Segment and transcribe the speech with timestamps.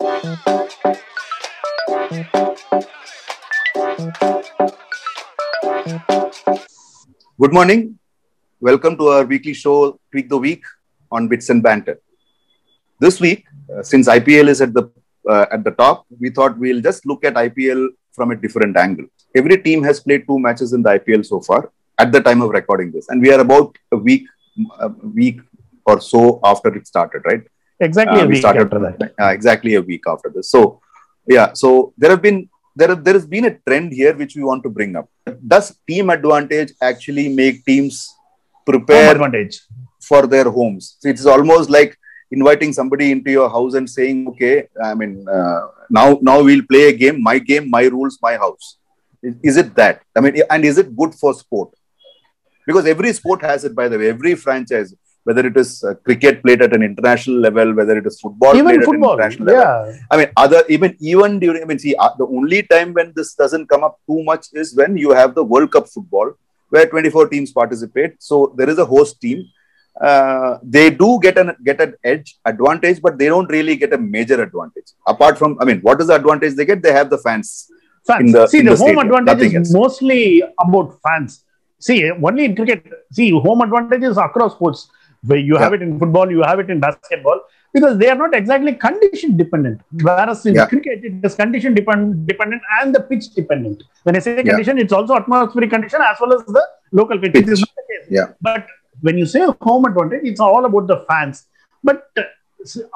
[0.00, 0.30] Good
[7.50, 7.98] morning.
[8.60, 10.62] Welcome to our weekly show, Tweak the Week
[11.10, 11.98] on Bits and Banter.
[13.00, 13.44] This week,
[13.76, 14.88] uh, since IPL is at the
[15.28, 19.06] uh, at the top, we thought we'll just look at IPL from a different angle.
[19.34, 22.50] Every team has played two matches in the IPL so far at the time of
[22.50, 24.28] recording this, and we are about a week
[24.78, 25.40] a week
[25.84, 27.42] or so after it started, right?
[27.80, 29.12] Exactly Uh, a we week started after that.
[29.20, 30.50] uh, exactly a week after this.
[30.50, 30.80] So,
[31.26, 34.42] yeah, so there have been there have, there has been a trend here which we
[34.42, 35.08] want to bring up.
[35.46, 38.08] Does team advantage actually make teams
[38.66, 39.60] prepare advantage.
[40.08, 40.96] for their homes?
[41.00, 41.96] So it is almost like
[42.30, 44.54] inviting somebody into your house and saying, "Okay,
[44.88, 45.60] I mean, uh,
[45.98, 47.22] now now we'll play a game.
[47.30, 48.76] My game, my rules, my house."
[49.22, 50.02] Is, is it that?
[50.16, 51.70] I mean, and is it good for sport?
[52.66, 53.74] Because every sport has it.
[53.74, 54.94] By the way, every franchise,
[55.28, 58.66] whether it is uh, cricket played at an international level, whether it is football Even
[58.76, 59.20] played football.
[59.20, 59.92] at an international level.
[59.92, 59.98] Yeah.
[60.12, 61.62] I mean, other even even during.
[61.62, 64.74] I mean, see, uh, the only time when this doesn't come up too much is
[64.80, 66.32] when you have the World Cup football,
[66.70, 68.14] where 24 teams participate.
[68.30, 69.44] So there is a host team.
[70.08, 73.98] Uh, they do get an get an edge advantage, but they don't really get a
[73.98, 74.88] major advantage.
[75.14, 76.82] Apart from, I mean, what is the advantage they get?
[76.82, 77.68] They have the fans.
[78.06, 78.32] Fans.
[78.32, 79.72] The- see, the, home stadium, advantage nothing is else.
[79.82, 81.44] mostly about fans.
[81.80, 84.88] See, only in cricket, see, home advantage is across sports.
[85.26, 87.40] Where you have it in football, you have it in basketball,
[87.72, 89.80] because they are not exactly condition dependent.
[90.02, 90.66] Whereas in Yeah.
[90.66, 93.82] cricket, it is condition depend- dependent and the pitch dependent.
[94.04, 94.42] When I say Yeah.
[94.50, 97.34] condition, it's also atmospheric condition as well as the local pitch.
[97.34, 98.06] It is not the case.
[98.10, 98.28] Yeah.
[98.40, 98.66] But
[99.00, 101.46] when you say home advantage, it's all about the fans.
[101.82, 102.22] But uh,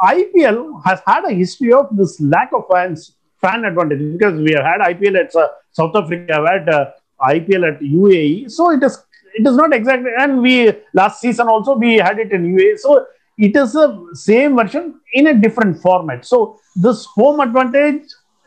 [0.05, 4.65] IPL has had a history of this lack of fans, fan advantage because we have
[4.65, 8.51] had IPL at uh, South Africa, we had uh, IPL at UAE.
[8.51, 12.33] So it is it is not exactly, and we last season also we had it
[12.33, 12.79] in UAE.
[12.79, 13.07] So
[13.39, 16.25] it is the same version in a different format.
[16.27, 18.03] So this home advantage,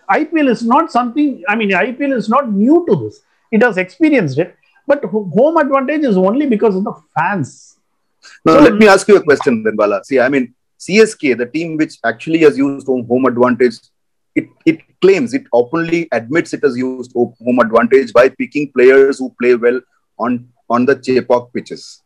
[0.09, 1.43] IPL is not something.
[1.47, 3.21] I mean, IPL is not new to this.
[3.51, 4.55] It has experienced it,
[4.87, 7.77] but home advantage is only because of the fans.
[8.45, 10.03] Now, So- let me ask you a question then, Bala.
[10.03, 13.75] See, I mean, CSK, the team which actually has used home, home advantage,
[14.35, 19.17] it, it claims, it openly admits it has used ho- home advantage by picking players
[19.19, 19.79] who play well
[20.19, 22.01] on, on the Chepauk pitches.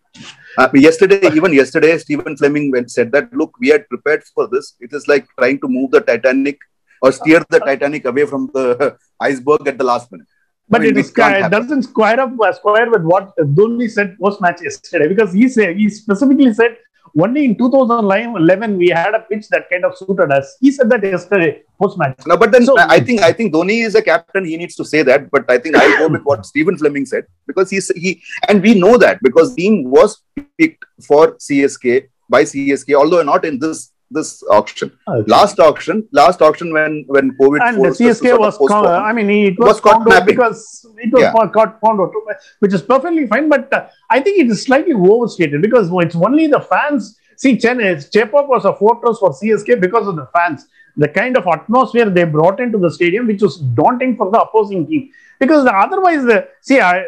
[0.57, 4.75] Uh, yesterday, even yesterday, Stephen Fleming went, said that, look, we had prepared for this.
[4.79, 6.59] It is like trying to move the Titanic
[7.01, 10.27] or steer the Titanic away from the iceberg at the last minute.
[10.67, 14.15] But I mean, it, is, it doesn't square up uh, square with what Dhoni said
[14.21, 16.77] post match yesterday because he said he specifically said
[17.17, 20.57] only in 2011 we had a pitch that kind of suited us.
[20.61, 22.19] He said that yesterday post match.
[22.27, 24.45] No, but then So- I I think I think Dhoni is a captain.
[24.45, 25.29] He needs to say that.
[25.31, 28.73] But I think I'll go with what Stephen Fleming said because he's he and we
[28.83, 30.21] know that because team was
[30.57, 34.91] picked for CSK by CSK, although not in this this auction.
[35.27, 38.57] Last auction, last auction when when COVID and the CSK was.
[38.71, 41.47] I mean, it was, Was caught found out because it was Yeah.
[41.53, 42.11] caught found out,
[42.59, 43.49] which is perfectly fine.
[43.49, 47.17] But uh, I think it is slightly overstated because it's only the fans.
[47.37, 50.67] See, Chennai, Chepauk was a fortress for CSK because of the fans.
[50.97, 54.85] The kind of atmosphere they brought into the stadium, which was daunting for the opposing
[54.87, 55.09] team.
[55.39, 57.03] Because otherwise, the see, I, uh,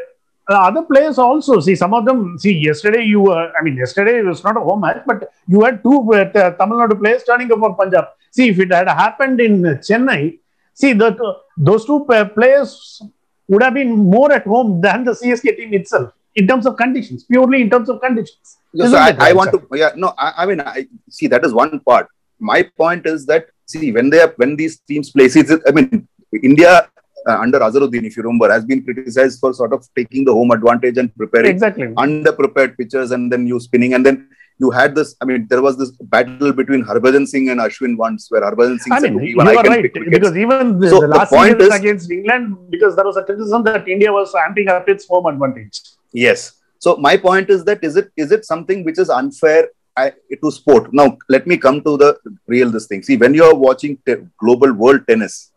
[0.53, 2.37] other players also see some of them.
[2.39, 5.63] See, yesterday you were, I mean, yesterday it was not a home match, but you
[5.63, 6.25] had two uh,
[6.59, 8.05] Tamil Nadu players turning up for Punjab.
[8.31, 10.39] See, if it had happened in Chennai,
[10.73, 13.01] see that uh, those two pa- players
[13.47, 17.23] would have been more at home than the CSK team itself in terms of conditions,
[17.23, 18.57] purely in terms of conditions.
[18.73, 19.59] Isn't so I, I want sir?
[19.59, 22.07] to yeah no I, I mean I see that is one part.
[22.39, 26.07] My point is that see when they are when these teams play, see, I mean
[26.41, 26.89] India
[27.27, 30.51] uh, under Azharuddin, if you remember, has been criticized for sort of taking the home
[30.51, 31.87] advantage and preparing Exactly.
[31.87, 34.27] underprepared pitchers and then you spinning and then
[34.59, 35.15] you had this.
[35.21, 38.93] I mean, there was this battle between Harbhajan Singh and Ashwin once, where Harbhajan Singh
[38.93, 41.07] I said, mean, "Look, you are can right pick wickets." because even the, So the
[41.07, 44.33] the last point season is- against England, because there was a criticism that India was
[44.33, 45.81] amping up its home advantage.
[46.13, 46.53] Yes.
[46.79, 50.11] So my point is that is it is it something which is unfair I,
[50.43, 50.93] to sport?
[50.93, 52.17] Now let me come to the
[52.47, 53.01] real this thing.
[53.03, 55.50] See, when you are watching te- global world tennis,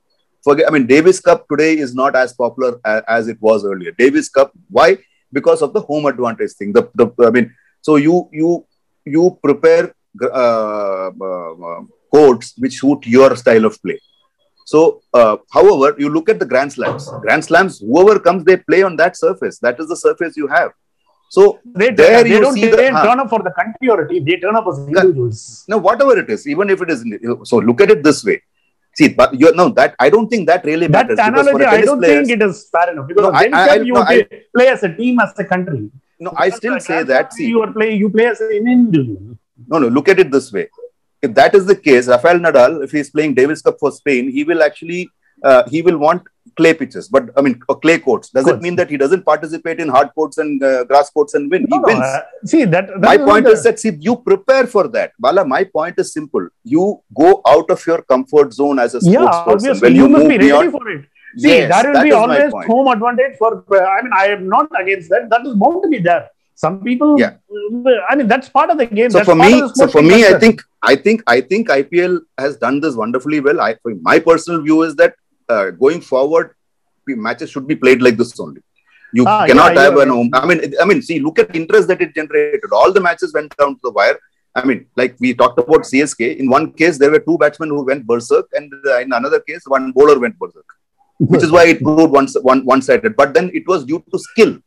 [0.45, 0.67] forget.
[0.69, 3.93] I mean, Davis Cup today is not as popular as, as it was earlier.
[4.05, 4.99] Davis Cup, why?
[5.33, 6.73] Because of the home advantage thing.
[6.73, 7.47] The, the I mean,
[7.81, 8.51] so you you
[9.05, 9.85] you prepare
[10.23, 11.81] uh, uh, uh,
[12.15, 13.99] codes which suit your style of play.
[14.67, 17.11] So, uh, however, you look at the Grand Slams.
[17.25, 19.59] Grand Slams, whoever comes, they play on that surface.
[19.59, 20.71] That is the surface you have.
[21.29, 21.43] So,
[21.81, 24.09] They, There they you don't see they the- turn up for the country or a
[24.09, 24.25] team.
[24.25, 25.65] They turn up as individuals.
[25.69, 27.05] now whatever it is, even if it is,
[27.51, 28.39] so look at it this way.
[28.97, 31.19] See, but you no, that I don't think that really That matters.
[31.19, 33.95] for analogy, I don't players- think it is fair enough because No, I- I- you
[33.95, 35.91] no, I- play, play as a team, as a country.
[36.21, 37.33] No, I still say that.
[37.33, 39.37] See, you are play you play as an individual.
[39.69, 40.69] no, no, look at it this way.
[41.27, 44.43] if that is the case, Rafael Nadal, if he's playing Davis Cup for Spain, he
[44.49, 45.09] will actually
[45.45, 46.23] uh, he will want
[46.57, 48.31] clay pitches, but I mean uh, clay courts.
[48.31, 51.51] Does it mean that he doesn't participate in hard courts and uh, grass courts and
[51.51, 51.67] win?
[51.69, 52.01] No, he no, wins.
[52.01, 52.89] uh, see that.
[52.89, 56.13] that my is point is that see you prepare for that bala my point is
[56.13, 56.85] simple you
[57.23, 60.09] go out of your comfort zone as a sports yeah, person obviously when you, you,
[60.09, 61.05] must be ready beyond for it.
[61.37, 63.65] See, Yes, there will be always home advantage for.
[63.97, 65.29] I mean, I am not against that.
[65.31, 66.31] That is bound to be there.
[66.55, 67.19] Some people.
[67.19, 67.35] Yeah.
[68.09, 69.11] I mean, that's part of the game.
[69.11, 72.57] so that's for me so for me i think i think i think ipl has
[72.57, 73.75] done this wonderfully well i
[74.11, 75.15] my personal view is that
[75.49, 76.55] uh, going forward
[77.07, 78.63] matches should be played like this only
[79.13, 81.49] you Ah, cannot yeah, have yeah, an home i mean i mean see look at
[81.53, 84.19] the interest that it generated all the matches went down to the wire
[84.57, 86.37] I mean, like we talked about CSK.
[86.37, 89.63] In one case, there were two batsmen who went berserk, and uh, in another case,
[89.67, 90.65] one bowler went berserk,
[91.19, 93.17] which is why it proved one, one, one-sided.
[93.17, 94.59] But then it was due to skill.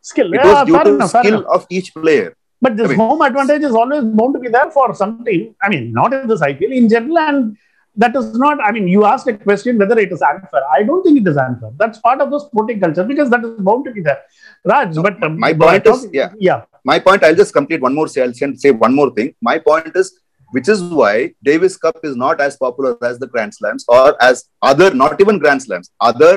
[0.00, 0.32] skill.
[0.32, 2.34] It yeah, was due to enough, skill of each player.
[2.62, 5.54] But this I mean- home advantage is always bound to be there for some team.
[5.62, 7.58] I mean, not in this IPL in general, and
[7.96, 8.58] that is not.
[8.60, 10.62] I mean, you asked a question whether it is unfair.
[10.72, 11.70] I don't think it is unfair.
[11.78, 14.20] That's part of the sporting culture because that is bound to be there.
[14.64, 16.30] Raj, but um, my point I is- talk- yeah.
[16.38, 19.34] yeah, my point i'll just complete one more say i'll say say one more thing
[19.48, 20.08] my point is
[20.56, 21.12] which is why
[21.48, 25.38] davis cup is not as popular as the grand slams or as other not even
[25.44, 26.32] grand slams other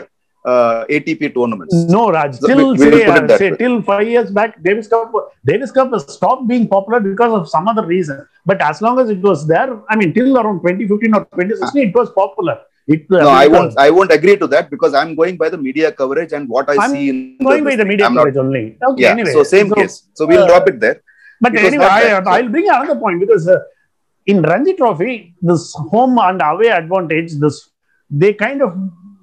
[0.45, 2.35] uh, atp tournaments No, Raj.
[2.35, 5.11] So Till we- will say, put it that say till five years back, Davis Cup,
[5.45, 8.25] Davis Cup stopped being popular because of some other reason.
[8.45, 11.95] But as long as it was there, I mean, till around 2015 or 2016, it
[11.95, 12.57] was popular.
[12.87, 15.57] It, uh, no i won't i won't agree to that because i'm going by the
[15.65, 18.37] media coverage and what i I'm see in Going by the media I'm not- coverage
[18.43, 18.63] only.
[18.87, 19.31] Okay, yeah anyway.
[19.31, 20.97] so same case so we'll uh, drop it there
[21.39, 23.59] But It anyway, I, that, so- I'll bring another point because uh,
[24.25, 27.57] in Ranji Trophy, this home and away advantage, this
[28.09, 28.73] they kind of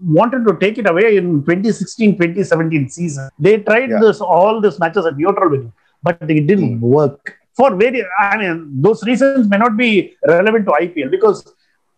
[0.02, 3.28] wanted to take it away in 2016-2017 season.
[3.38, 4.00] They tried Yeah.
[4.00, 5.72] this all these matches at neutral venue,
[6.02, 6.80] but it didn't Hmm.
[6.98, 7.34] work.
[7.58, 8.56] For very, I mean,
[8.86, 11.38] those reasons may not be relevant to IPL because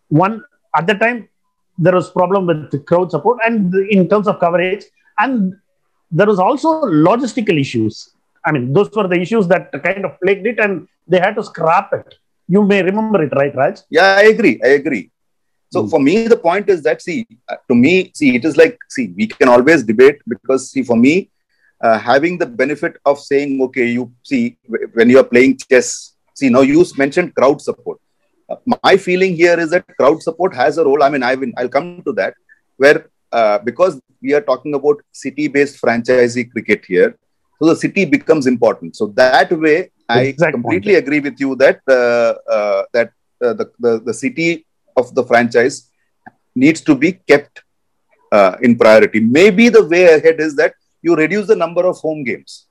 [0.07, 0.41] one
[0.75, 1.27] at the time
[1.77, 4.85] there was problem with the crowd support and in terms of coverage,
[5.17, 5.53] and
[6.11, 6.69] there was also
[7.09, 8.13] logistical issues.
[8.45, 11.43] I mean, those were the issues that kind of plagued it, and they had to
[11.43, 12.15] scrap it.
[12.47, 13.77] You may remember it, right, Raj?
[13.97, 15.03] yeah i agree i agree
[15.71, 15.89] so Hmm.
[15.91, 17.17] for me the point is that see
[17.49, 20.97] uh, to me see it is like see we can always debate because see for
[20.97, 21.29] me
[21.83, 24.57] uh, having the benefit of saying okay you see
[24.93, 27.99] when you are playing chess see now you mentioned crowd support.
[28.49, 31.03] Uh, my feeling here is that crowd support has a role.
[31.03, 32.33] I mean i will i'll come to that
[32.77, 37.15] where uh, because we are talking about city based franchisee cricket here
[37.61, 38.95] so the city becomes important.
[38.95, 43.11] So that way i completely agree with you that uh, uh, that
[43.43, 44.65] uh, the, the the city
[44.97, 45.89] of the franchise
[46.55, 47.63] needs to be kept
[48.31, 49.19] uh, in priority.
[49.19, 52.67] Maybe the way ahead is that you reduce the number of home games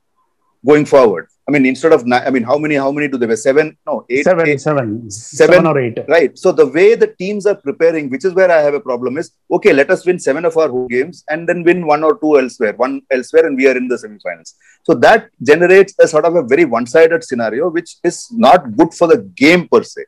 [0.66, 1.28] going forward.
[1.48, 2.74] I mean, instead of nine, I mean, how many?
[2.74, 3.38] How many do they have?
[3.38, 3.74] Seven?
[3.86, 4.24] No, eight.
[4.24, 5.98] Seven, eight- seven, seven- seven or eight.
[6.06, 6.36] Right.
[6.38, 9.30] So the way the teams are preparing, which is where I have a problem, is
[9.50, 9.72] okay.
[9.72, 12.74] Let us win seven of our home games and then win one or two elsewhere,
[12.74, 14.52] one elsewhere, and we are in the semifinals.
[14.82, 19.08] So that generates a sort of a very one-sided scenario, which is not good for
[19.08, 20.04] the game per se.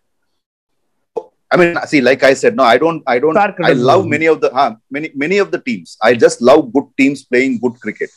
[1.52, 4.40] I mean, see, like I said, no, I don't, I don't, I love many of
[4.40, 5.96] the, huh, many, many of the teams.
[6.00, 8.10] I just love good teams playing good cricket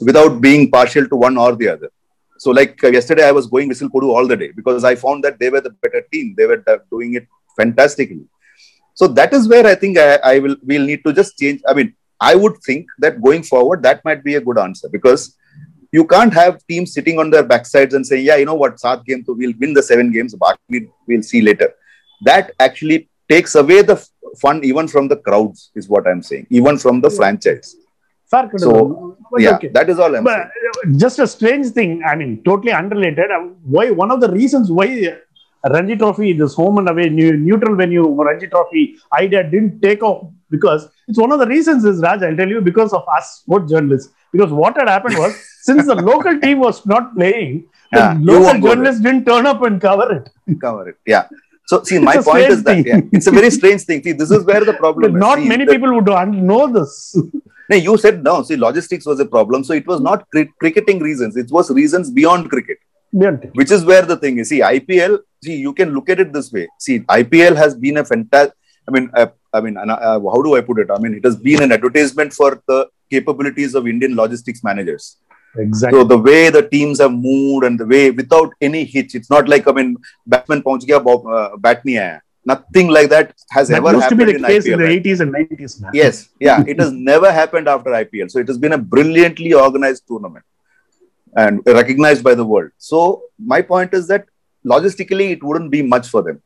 [0.00, 1.90] without being partial to one or the other.
[2.38, 5.24] So, like uh, yesterday, I was going Whistle Podu all the day because I found
[5.24, 6.34] that they were the better team.
[6.36, 7.26] They were uh, doing it
[7.56, 8.26] fantastically.
[8.94, 11.60] So that is where I think I, I will we'll need to just change.
[11.68, 15.36] I mean, I would think that going forward, that might be a good answer because
[15.92, 19.04] you can't have teams sitting on their backsides and saying, "Yeah, you know what, South
[19.04, 20.34] game, so we'll win the seven games.
[20.34, 21.74] But we'll see later."
[22.22, 23.96] That actually takes away the
[24.40, 27.76] fun even from the crowds, is what I'm saying, even from the franchise.
[28.30, 29.16] Fair criticism.
[29.30, 29.68] But yeah, okay.
[29.68, 30.94] that is all I'm But saying.
[30.94, 32.02] uh, just a strange thing.
[32.04, 33.30] I mean, totally unrelated.
[33.30, 35.16] uh, Why one of the reasons why
[35.68, 40.30] Ranji Trophy, this home and away new, neutral venue Ranji Trophy idea didn't take off
[40.50, 42.22] because it's one of the reasons is Raj.
[42.22, 44.12] I'll tell you because of us sport journalists.
[44.32, 48.42] Because what had happened was since the local team was not playing, the Yeah, local
[48.44, 48.76] won't go there.
[48.76, 50.58] journalists didn't turn up and cover it.
[50.60, 50.96] Cover it.
[51.06, 51.26] Yeah.
[51.66, 54.02] So see, my point is that yeah, it's a very strange thing.
[54.02, 55.20] See, this is where the problem is.
[55.20, 56.06] not See, many the- people would
[56.52, 57.16] know this.
[57.68, 58.44] No, you said no.
[58.44, 59.64] See, logistics was a problem.
[59.64, 61.36] So it was not cri- cricketing reasons.
[61.36, 62.78] It was reasons beyond cricket,
[63.18, 64.50] Beyond which is where the thing is.
[64.50, 65.18] See, IPL.
[65.42, 66.68] See, you can look at it this way.
[66.78, 68.54] See, IPL has been a fantastic.
[68.88, 70.92] I mean, uh, I mean, uh, uh, how do I put it?
[70.96, 75.16] I mean, it has been an advertisement for the capabilities of Indian logistics managers.
[75.57, 75.99] Exactly.
[75.99, 79.49] So the way the teams have moved and the way without any hitch, it's not
[79.49, 82.19] like I mean, batsman पहुंच गया, ball- uh, bat नहीं आया.
[82.45, 84.73] Nothing like that has that ever used to happened be the in case IPL.
[84.73, 85.03] in the right?
[85.03, 85.81] 80s and 90s.
[85.81, 85.91] man.
[85.93, 88.31] Yes, yeah, it has never happened after IPL.
[88.31, 90.45] So it has been a brilliantly organized tournament
[91.35, 92.71] and recognized by the world.
[92.77, 94.25] So my point is that
[94.65, 96.41] logistically, it wouldn't be much for them.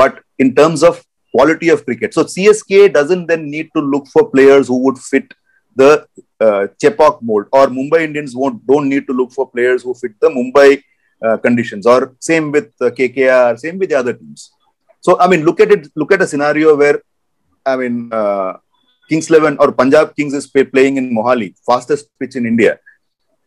[0.00, 0.98] but in terms of
[1.36, 2.14] quality of cricket.
[2.16, 5.34] So CSK doesn't then need to look for players who would fit
[5.80, 6.06] the
[6.39, 6.67] uh,
[7.21, 10.81] mold, or Mumbai Indians won't don't need to look for players who fit the Mumbai
[11.25, 14.51] uh, conditions, or same with uh, KKR, same with the other teams.
[15.01, 15.87] So I mean, look at it.
[15.95, 17.01] Look at a scenario where,
[17.65, 18.53] I mean, uh,
[19.09, 22.79] Kings Eleven or Punjab Kings is playing in Mohali, fastest pitch in India.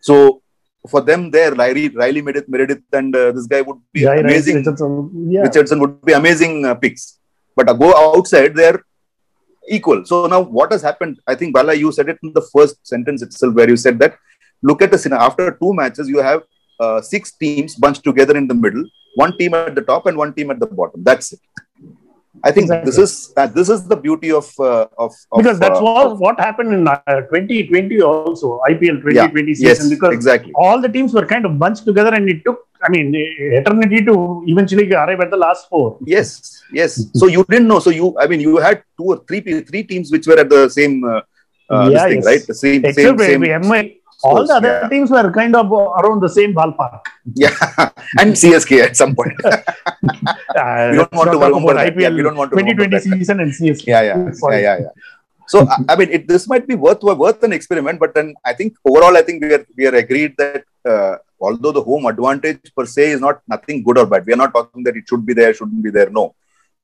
[0.01, 0.43] So
[0.89, 4.21] for them there, Riley, Riley Meredith, Meredith and uh, this guy would be Yeah, right,
[4.21, 4.57] amazing.
[4.57, 5.31] Richardson.
[5.31, 5.43] Yeah.
[5.43, 7.19] Richardson would be amazing uh, picks.
[7.57, 8.81] But uh, go outside, they're
[9.69, 10.05] equal.
[10.05, 11.19] So now what has happened?
[11.27, 14.17] I think Bala, you said it in the first sentence itself, where you said that
[14.63, 15.25] look at the scenario.
[15.27, 16.43] After two matches, you have
[16.81, 18.85] uh, six teams bunched together in the middle,
[19.17, 21.03] one team at the top and one team at the bottom.
[21.05, 21.41] That's it.
[22.45, 22.87] I think Exactly.
[22.87, 26.19] this is uh, this is the beauty of uh, of, of because that's uh, what,
[26.19, 29.67] what happened in uh, 2020 also, IPL 2020 Yeah, season.
[29.67, 32.89] yes because exactly all the teams were kind of bunched together and it took, I
[32.91, 35.99] mean, eternity to eventually arrive at the last four.
[36.05, 37.07] Yes, yes.
[37.15, 37.79] So you didn't know.
[37.81, 40.69] So you, I mean, you had two or three three teams which were at the
[40.69, 41.21] same uh,
[41.71, 42.27] uh, Yeah, thing, yes.
[42.27, 42.47] right?
[42.47, 43.95] The same, Except same, same.
[44.25, 44.89] All the other yeah.
[44.89, 47.03] teams were kind of around the same ballpark.
[47.35, 47.55] Yeah,
[48.21, 49.35] and CSK at some point.
[50.59, 51.97] Uh, We don't want to remember about that.
[52.01, 53.03] Yeah, IPL we don't want to remember 2020 that.
[53.19, 53.87] season and CSK.
[53.87, 54.17] yeah, yeah,
[54.51, 54.93] yeah, yeah, yeah.
[55.47, 58.53] So I- I mean, it, this might be worth worth an experiment, but then I
[58.55, 62.73] think overall, I think we are we are agreed that uh, although the home advantage
[62.77, 65.25] per se is not nothing good or bad, we are not talking that it should
[65.25, 66.11] be there, shouldn't be there.
[66.11, 66.35] No,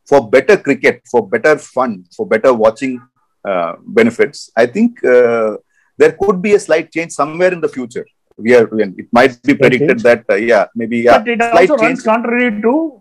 [0.06, 3.00] for better cricket, for better fun, for better watching
[3.44, 5.56] uh, benefits, I think uh,
[5.98, 8.06] there could be a slight change somewhere in the future.
[8.36, 10.02] We are it might be predicted change?
[10.02, 12.04] that uh, yeah maybe yeah But it slight also runs change.
[12.04, 13.00] contrary to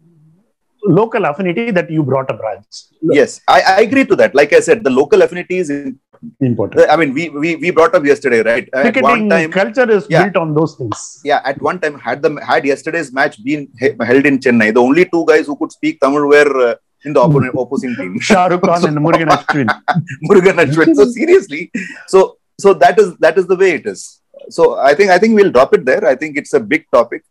[0.86, 2.63] local affinity that you brought up, Raj.
[3.01, 4.36] Yes, I, I agree to that.
[4.36, 6.00] Like I said, the local affinity is in,
[6.39, 6.89] Important.
[6.89, 8.70] I mean, we, we, we brought up yesterday, right?
[8.74, 10.24] At one time, culture is Yeah.
[10.24, 11.22] built on those things.
[11.24, 14.82] yeah, at one time, had the had yesterday's match been he- held in Chennai, the
[14.82, 16.75] only two guys who could speak Tamil were uh,
[17.06, 19.68] in the opponent, opposing team, Shah Rukh Khan and Murugan Ashwin.
[20.30, 20.96] Murugan Ashwin.
[20.96, 21.72] So seriously,
[22.08, 24.22] so so that is that is the way it is.
[24.50, 26.03] So I think I think we'll drop it there.
[26.13, 27.24] I think it's a big topic.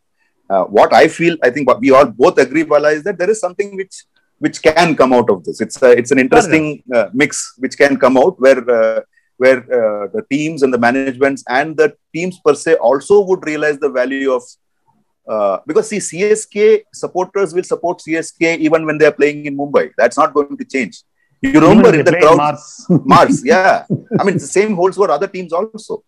[0.51, 3.31] Uh, what I feel, I think what we all both agree, Bala, is that there
[3.31, 4.05] is something which
[4.45, 5.61] which can come out of this.
[5.61, 9.01] It's a, it's an interesting uh, mix which can come out where uh,
[9.43, 13.79] where uh, the teams and the managements and the teams per se also would realize
[13.85, 14.43] the value of
[15.33, 16.57] uh, because see CSK
[16.93, 19.85] supporters will support CSK even when they are playing in Mumbai.
[19.97, 21.03] That's not going to change.
[21.41, 22.87] You remember in if the crowd, Mars.
[23.13, 23.85] Mars, yeah.
[24.19, 26.03] I mean, the same holds for other teams also.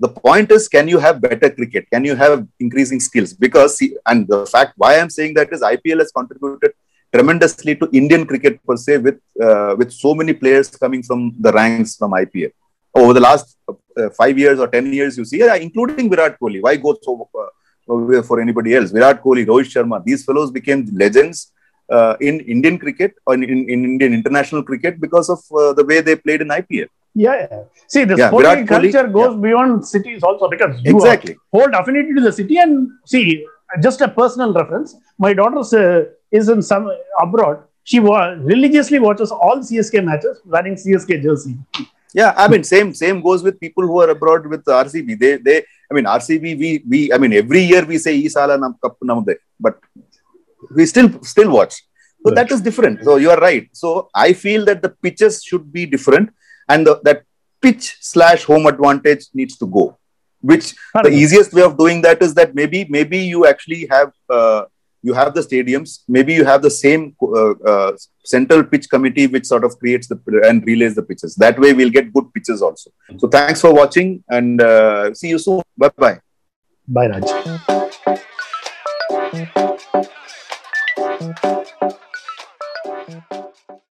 [0.00, 1.88] The point is, can you have better cricket?
[1.92, 3.32] Can you have increasing skills?
[3.32, 6.72] Because, see, and the fact why I'm saying that is IPL has contributed
[7.14, 11.52] tremendously to Indian cricket per se, with uh, with so many players coming from the
[11.52, 12.52] ranks from IPL
[12.94, 15.16] over the last uh, five years or ten years.
[15.18, 16.60] You see, yeah, including Virat Kohli.
[16.62, 18.90] Why go so uh, for anybody else?
[18.90, 20.04] Virat Kohli, Rohit Sharma.
[20.04, 21.52] These fellows became legends
[21.90, 25.84] uh, in Indian cricket or in, in, in Indian international cricket because of uh, the
[25.84, 26.88] way they played in IPL.
[27.14, 27.62] Yeah, yeah.
[27.88, 31.36] See, the Yeah, sporting Virat Kohli- culture goes beyond cities also because you Exactly.
[31.52, 33.44] hold affinity to the city and see,
[33.82, 34.96] just a personal reference.
[35.18, 37.64] My daughter uh, is in some abroad.
[37.84, 41.56] She wa- religiously watches all CSK matches wearing CSK jersey.
[42.14, 45.18] Yeah, I mean, same same goes with people who are abroad with RCB.
[45.18, 45.58] They they,
[45.90, 46.58] I mean, RCB.
[46.58, 49.78] We we, I mean, every year we say Isala nam cup namde, but
[50.74, 51.82] we still still watch.
[52.24, 53.04] So that is different.
[53.04, 53.68] So you are right.
[53.72, 56.30] So I feel that the pitches should be different,
[56.68, 57.22] and the, that
[57.60, 59.98] pitch slash home advantage needs to go.
[60.40, 64.64] Which the easiest way of doing that is that maybe maybe you actually have uh,
[65.02, 66.00] you have the stadiums.
[66.08, 70.18] Maybe you have the same uh, uh, central pitch committee which sort of creates the
[70.48, 71.34] and relays the pitches.
[71.36, 72.90] That way we'll get good pitches also.
[73.18, 75.62] So thanks for watching and uh, see you soon.
[75.76, 76.20] Bye bye
[76.86, 77.24] Bye, Raj.